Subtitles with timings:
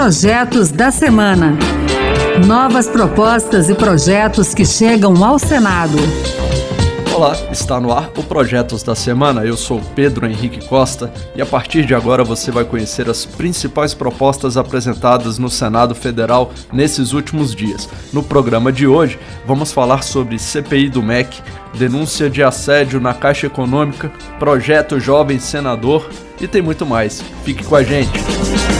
[0.00, 1.58] Projetos da Semana.
[2.46, 5.98] Novas propostas e projetos que chegam ao Senado.
[7.14, 9.44] Olá, está no ar o Projetos da Semana.
[9.44, 13.92] Eu sou Pedro Henrique Costa e a partir de agora você vai conhecer as principais
[13.92, 17.86] propostas apresentadas no Senado Federal nesses últimos dias.
[18.10, 21.42] No programa de hoje, vamos falar sobre CPI do MEC,
[21.74, 26.08] denúncia de assédio na Caixa Econômica, projeto Jovem Senador
[26.40, 27.22] e tem muito mais.
[27.44, 28.18] Fique com a gente.
[28.18, 28.79] O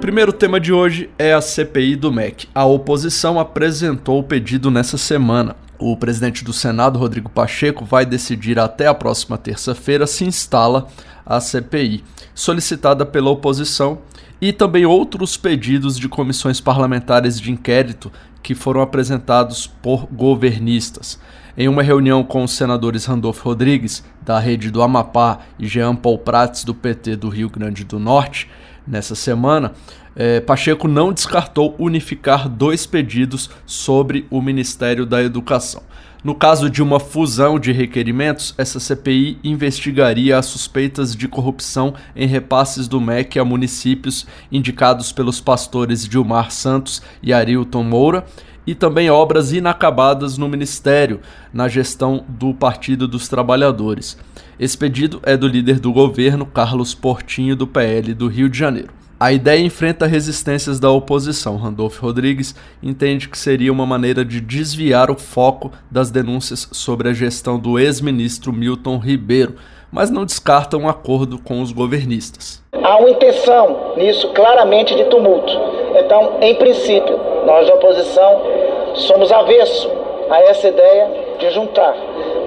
[0.00, 2.48] primeiro tema de hoje é a CPI do MEC.
[2.54, 5.54] A oposição apresentou o pedido nessa semana.
[5.78, 10.88] O presidente do Senado, Rodrigo Pacheco, vai decidir até a próxima terça-feira se instala
[11.24, 12.02] a CPI,
[12.34, 13.98] solicitada pela oposição,
[14.40, 18.10] e também outros pedidos de comissões parlamentares de inquérito
[18.42, 21.20] que foram apresentados por governistas.
[21.58, 26.16] Em uma reunião com os senadores Randolfo Rodrigues, da Rede do Amapá, e Jean Paul
[26.16, 28.48] Prats, do PT do Rio Grande do Norte,
[28.86, 29.72] nessa semana,
[30.14, 35.82] é, Pacheco não descartou unificar dois pedidos sobre o Ministério da Educação.
[36.22, 42.26] No caso de uma fusão de requerimentos, essa CPI investigaria as suspeitas de corrupção em
[42.26, 48.26] repasses do MEC a municípios indicados pelos pastores Dilmar Santos e Arilton Moura
[48.70, 51.20] e também obras inacabadas no Ministério,
[51.52, 54.16] na gestão do Partido dos Trabalhadores.
[54.60, 58.92] Esse pedido é do líder do governo, Carlos Portinho, do PL do Rio de Janeiro.
[59.18, 61.56] A ideia enfrenta resistências da oposição.
[61.56, 67.12] Randolfo Rodrigues entende que seria uma maneira de desviar o foco das denúncias sobre a
[67.12, 69.56] gestão do ex-ministro Milton Ribeiro,
[69.90, 72.62] mas não descarta um acordo com os governistas.
[72.72, 75.52] Há uma intenção nisso claramente de tumulto.
[75.96, 78.59] Então, em princípio, nós da oposição
[79.00, 79.90] somos avesso
[80.30, 81.94] a essa ideia de juntar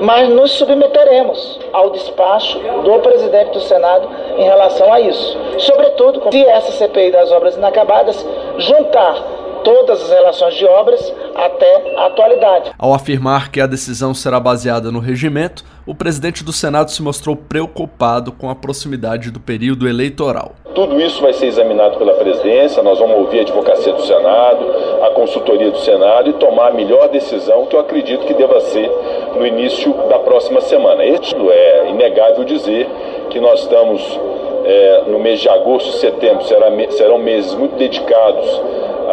[0.01, 5.37] mas nos submeteremos ao despacho do presidente do Senado em relação a isso.
[5.59, 8.25] Sobretudo, se essa CPI das obras inacabadas
[8.57, 9.15] juntar
[9.63, 12.71] todas as relações de obras até a atualidade.
[12.77, 17.35] Ao afirmar que a decisão será baseada no regimento, o presidente do Senado se mostrou
[17.35, 20.53] preocupado com a proximidade do período eleitoral.
[20.73, 24.65] Tudo isso vai ser examinado pela presidência, nós vamos ouvir a advocacia do Senado,
[25.03, 28.89] a consultoria do Senado e tomar a melhor decisão que eu acredito que deva ser
[29.35, 31.05] no início da próxima semana.
[31.05, 32.87] Isso é inegável dizer
[33.29, 34.19] que nós estamos
[34.65, 38.61] é, no mês de agosto e setembro, será, serão meses muito dedicados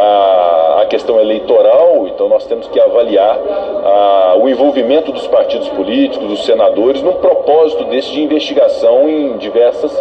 [0.00, 6.26] à, à, questão eleitoral, então nós temos que avaliar a, o envolvimento dos partidos políticos,
[6.26, 9.92] dos senadores, num propósito desse de investigação em diversas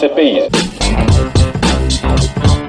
[0.00, 0.48] CPIs.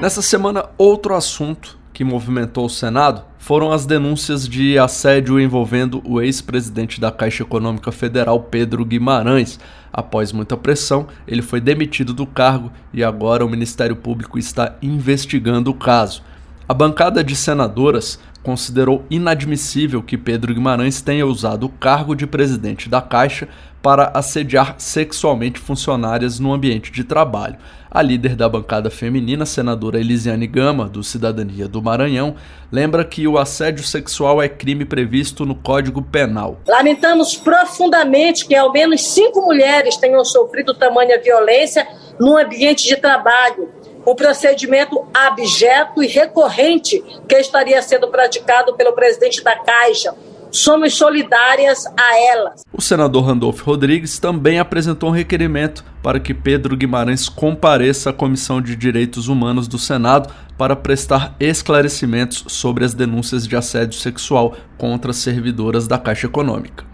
[0.00, 6.20] Nessa semana, outro assunto que movimentou o Senado foram as denúncias de assédio envolvendo o
[6.20, 9.58] ex-presidente da Caixa Econômica Federal, Pedro Guimarães.
[9.92, 15.70] Após muita pressão, ele foi demitido do cargo e agora o Ministério Público está investigando
[15.72, 16.22] o caso.
[16.68, 22.90] A bancada de senadoras considerou inadmissível que Pedro Guimarães tenha usado o cargo de presidente
[22.90, 23.48] da Caixa
[23.82, 27.56] para assediar sexualmente funcionárias no ambiente de trabalho.
[27.90, 32.36] A líder da bancada feminina, senadora Elisiane Gama, do Cidadania do Maranhão,
[32.70, 36.60] lembra que o assédio sexual é crime previsto no Código Penal.
[36.68, 41.88] Lamentamos profundamente que ao menos cinco mulheres tenham sofrido tamanha violência
[42.20, 43.70] no ambiente de trabalho
[44.08, 50.14] um procedimento abjeto e recorrente que estaria sendo praticado pelo presidente da Caixa.
[50.50, 52.62] Somos solidárias a elas.
[52.72, 58.62] O senador Randolfo Rodrigues também apresentou um requerimento para que Pedro Guimarães compareça à Comissão
[58.62, 65.12] de Direitos Humanos do Senado para prestar esclarecimentos sobre as denúncias de assédio sexual contra
[65.12, 66.86] servidoras da Caixa Econômica.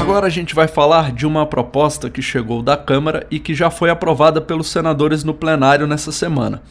[0.00, 3.70] Agora a gente vai falar de uma proposta que chegou da Câmara e que já
[3.70, 6.62] foi aprovada pelos senadores no plenário nessa semana.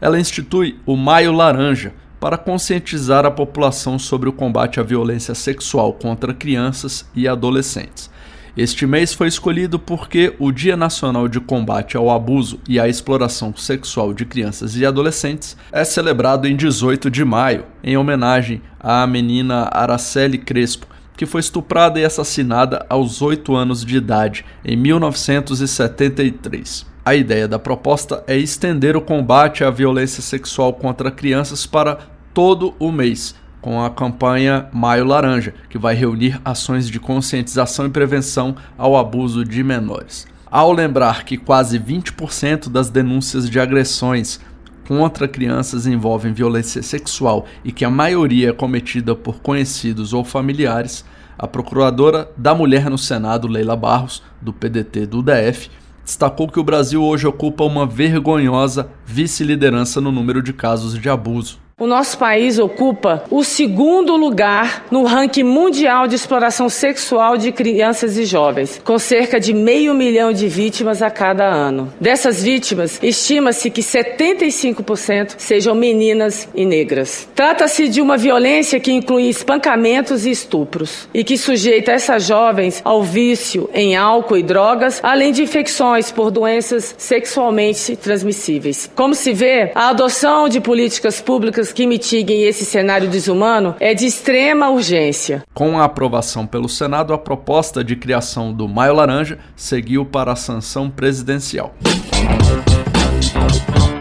[0.00, 5.92] Ela institui o Maio Laranja para conscientizar a população sobre o combate à violência sexual
[5.92, 8.10] contra crianças e adolescentes.
[8.56, 13.54] Este mês foi escolhido porque o Dia Nacional de Combate ao Abuso e à Exploração
[13.54, 19.68] Sexual de Crianças e Adolescentes é celebrado em 18 de maio, em homenagem à menina
[19.70, 26.86] Araceli Crespo, que foi estuprada e assassinada aos 8 anos de idade, em 1973.
[27.04, 31.98] A ideia da proposta é estender o combate à violência sexual contra crianças para
[32.34, 37.90] todo o mês, com a campanha Maio Laranja, que vai reunir ações de conscientização e
[37.90, 40.26] prevenção ao abuso de menores.
[40.50, 44.40] Ao lembrar que quase 20% das denúncias de agressões
[44.86, 51.04] contra crianças envolvem violência sexual e que a maioria é cometida por conhecidos ou familiares,
[51.38, 55.70] a procuradora da mulher no Senado, Leila Barros, do PDT do DF,
[56.04, 61.65] destacou que o Brasil hoje ocupa uma vergonhosa vice-liderança no número de casos de abuso.
[61.78, 68.16] O nosso país ocupa o segundo lugar no ranking mundial de exploração sexual de crianças
[68.16, 71.92] e jovens, com cerca de meio milhão de vítimas a cada ano.
[72.00, 77.28] Dessas vítimas, estima-se que 75% sejam meninas e negras.
[77.34, 83.02] Trata-se de uma violência que inclui espancamentos e estupros e que sujeita essas jovens ao
[83.02, 88.90] vício em álcool e drogas, além de infecções por doenças sexualmente transmissíveis.
[88.94, 94.06] Como se vê, a adoção de políticas públicas que mitiguem esse cenário desumano é de
[94.06, 95.42] extrema urgência.
[95.54, 100.36] Com a aprovação pelo Senado, a proposta de criação do Maio Laranja seguiu para a
[100.36, 101.74] sanção presidencial.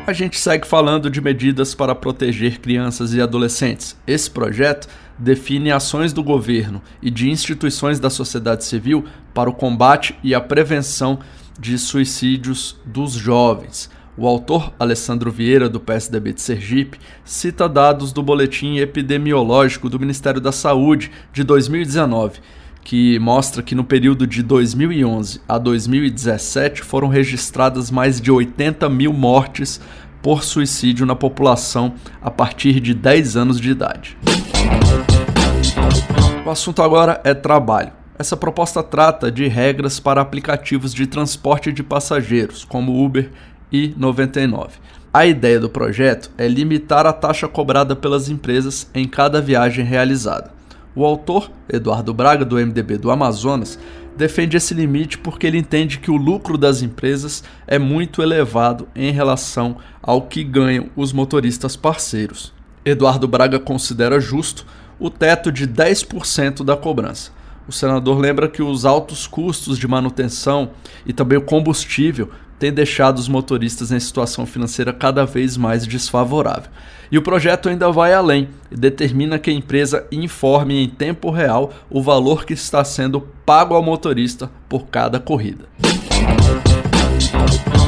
[0.07, 3.97] A gente segue falando de medidas para proteger crianças e adolescentes.
[4.05, 4.87] Esse projeto
[5.17, 10.41] define ações do governo e de instituições da sociedade civil para o combate e a
[10.41, 11.19] prevenção
[11.59, 13.89] de suicídios dos jovens.
[14.17, 20.39] O autor, Alessandro Vieira, do PSDB de Sergipe, cita dados do Boletim Epidemiológico do Ministério
[20.39, 22.39] da Saúde de 2019,
[22.81, 29.11] que mostra que no período de 2011 a 2017 foram registradas mais de 80 mil
[29.11, 29.81] mortes
[30.21, 34.17] por suicídio na população a partir de 10 anos de idade.
[36.45, 37.91] O assunto agora é trabalho.
[38.17, 43.54] Essa proposta trata de regras para aplicativos de transporte de passageiros, como Uber 99.
[45.13, 50.51] A ideia do projeto é limitar a taxa cobrada pelas empresas em cada viagem realizada.
[50.93, 53.79] O autor, Eduardo Braga, do MDB do Amazonas,
[54.15, 59.11] defende esse limite porque ele entende que o lucro das empresas é muito elevado em
[59.11, 62.53] relação ao que ganham os motoristas parceiros.
[62.83, 64.65] Eduardo Braga considera justo
[64.99, 67.31] o teto de 10% da cobrança.
[67.67, 70.71] O senador lembra que os altos custos de manutenção
[71.05, 72.29] e também o combustível
[72.59, 76.69] tem deixado os motoristas em situação financeira cada vez mais desfavorável.
[77.11, 81.73] E o projeto ainda vai além e determina que a empresa informe em tempo real
[81.89, 85.65] o valor que está sendo pago ao motorista por cada corrida.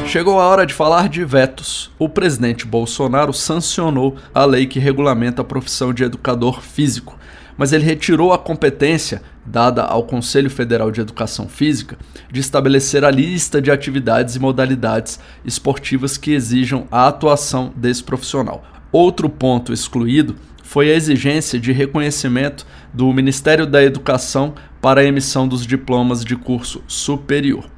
[0.05, 1.91] Chegou a hora de falar de vetos.
[1.99, 7.19] O presidente Bolsonaro sancionou a lei que regulamenta a profissão de educador físico,
[7.57, 11.97] mas ele retirou a competência dada ao Conselho Federal de Educação Física
[12.31, 18.63] de estabelecer a lista de atividades e modalidades esportivas que exijam a atuação desse profissional.
[18.91, 25.47] Outro ponto excluído foi a exigência de reconhecimento do Ministério da Educação para a emissão
[25.47, 27.76] dos diplomas de curso superior.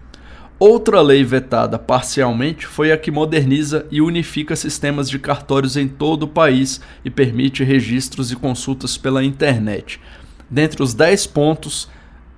[0.59, 6.23] Outra lei vetada parcialmente foi a que moderniza e unifica sistemas de cartórios em todo
[6.23, 10.01] o país e permite registros e consultas pela internet.
[10.49, 11.87] Dentre os 10 pontos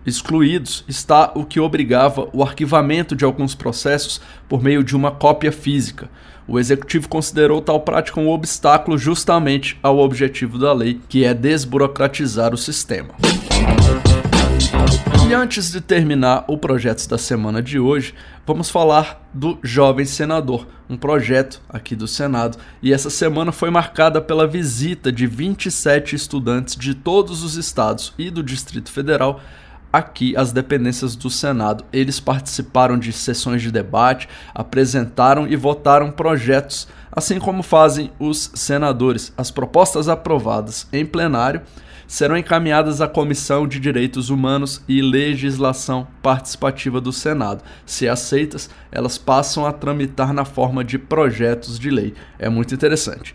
[0.05, 5.51] excluídos está o que obrigava o arquivamento de alguns processos por meio de uma cópia
[5.51, 6.07] física.
[6.47, 12.53] O executivo considerou tal prática um obstáculo justamente ao objetivo da lei, que é desburocratizar
[12.53, 13.15] o sistema.
[15.31, 18.13] E antes de terminar o projeto da semana de hoje,
[18.45, 22.57] vamos falar do Jovem Senador, um projeto aqui do Senado.
[22.81, 28.29] E essa semana foi marcada pela visita de 27 estudantes de todos os estados e
[28.29, 29.39] do Distrito Federal
[29.91, 31.85] aqui às dependências do Senado.
[31.91, 39.33] Eles participaram de sessões de debate, apresentaram e votaram projetos, assim como fazem os senadores.
[39.37, 41.61] As propostas aprovadas em plenário
[42.11, 47.63] serão encaminhadas à Comissão de Direitos Humanos e Legislação Participativa do Senado.
[47.85, 52.13] Se aceitas, elas passam a tramitar na forma de projetos de lei.
[52.37, 53.33] É muito interessante.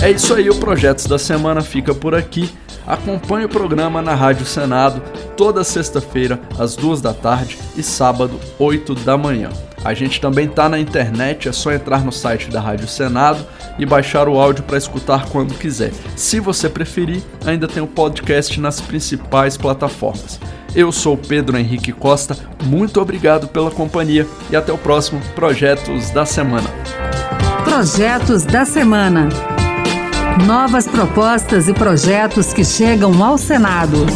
[0.00, 2.48] É isso aí, o Projetos da Semana fica por aqui.
[2.88, 5.02] Acompanhe o programa na Rádio Senado
[5.36, 9.50] toda sexta-feira, às duas da tarde e sábado, 8 da manhã.
[9.84, 13.44] A gente também está na internet, é só entrar no site da Rádio Senado
[13.78, 15.92] e baixar o áudio para escutar quando quiser.
[16.16, 20.40] Se você preferir, ainda tem o podcast nas principais plataformas.
[20.74, 26.24] Eu sou Pedro Henrique Costa, muito obrigado pela companhia e até o próximo Projetos da
[26.24, 26.70] Semana.
[27.64, 29.28] Projetos da Semana.
[30.46, 34.06] Novas propostas e projetos que chegam ao Senado.